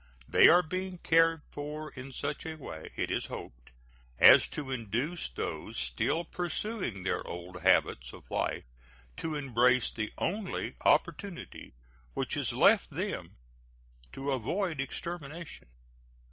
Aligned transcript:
They 0.27 0.47
are 0.47 0.63
being 0.63 0.97
cared 0.97 1.43
for 1.51 1.91
in 1.91 2.11
such 2.11 2.43
a 2.47 2.55
way, 2.55 2.89
it 2.95 3.11
is 3.11 3.27
hoped, 3.27 3.69
as 4.17 4.47
to 4.47 4.71
induce 4.71 5.29
those 5.29 5.77
still 5.77 6.23
pursuing 6.25 7.03
their 7.03 7.21
old 7.27 7.61
habits 7.61 8.11
of 8.11 8.23
life 8.31 8.63
to 9.17 9.35
embrace 9.35 9.91
the 9.93 10.11
only 10.17 10.73
opportunity 10.83 11.75
which 12.15 12.35
is 12.35 12.51
left 12.51 12.89
them 12.89 13.35
to 14.13 14.31
avoid 14.31 14.81
extermination. 14.81 15.67